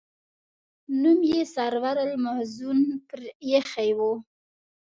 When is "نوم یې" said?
1.01-1.41